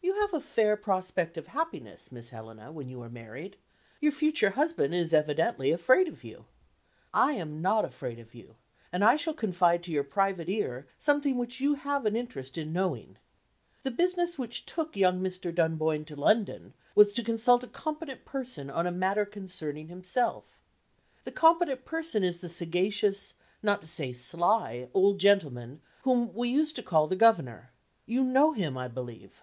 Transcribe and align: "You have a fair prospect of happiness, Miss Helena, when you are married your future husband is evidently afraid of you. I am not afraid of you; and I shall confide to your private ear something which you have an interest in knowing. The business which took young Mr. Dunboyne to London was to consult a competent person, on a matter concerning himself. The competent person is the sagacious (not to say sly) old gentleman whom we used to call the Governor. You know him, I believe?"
"You 0.00 0.22
have 0.22 0.32
a 0.32 0.40
fair 0.46 0.76
prospect 0.76 1.36
of 1.36 1.48
happiness, 1.48 2.10
Miss 2.10 2.30
Helena, 2.30 2.72
when 2.72 2.88
you 2.88 3.02
are 3.02 3.08
married 3.08 3.56
your 4.00 4.10
future 4.12 4.50
husband 4.50 4.94
is 4.94 5.14
evidently 5.14 5.70
afraid 5.70 6.08
of 6.08 6.24
you. 6.24 6.46
I 7.14 7.32
am 7.32 7.62
not 7.62 7.84
afraid 7.84 8.18
of 8.18 8.34
you; 8.34 8.56
and 8.92 9.04
I 9.04 9.16
shall 9.16 9.32
confide 9.34 9.82
to 9.84 9.92
your 9.92 10.04
private 10.04 10.48
ear 10.48 10.86
something 10.98 11.36
which 11.38 11.60
you 11.60 11.74
have 11.74 12.04
an 12.04 12.16
interest 12.16 12.58
in 12.58 12.72
knowing. 12.72 13.16
The 13.84 13.90
business 13.90 14.38
which 14.38 14.66
took 14.66 14.96
young 14.96 15.20
Mr. 15.20 15.54
Dunboyne 15.54 16.04
to 16.06 16.16
London 16.16 16.74
was 16.94 17.12
to 17.14 17.24
consult 17.24 17.62
a 17.64 17.68
competent 17.68 18.24
person, 18.24 18.70
on 18.70 18.86
a 18.86 18.90
matter 18.92 19.24
concerning 19.24 19.88
himself. 19.88 20.60
The 21.24 21.32
competent 21.32 21.84
person 21.84 22.24
is 22.24 22.38
the 22.38 22.48
sagacious 22.48 23.34
(not 23.62 23.80
to 23.82 23.88
say 23.88 24.12
sly) 24.12 24.88
old 24.94 25.20
gentleman 25.20 25.80
whom 26.02 26.32
we 26.34 26.48
used 26.48 26.76
to 26.76 26.82
call 26.82 27.06
the 27.06 27.16
Governor. 27.16 27.70
You 28.04 28.24
know 28.24 28.52
him, 28.52 28.76
I 28.76 28.88
believe?" 28.88 29.42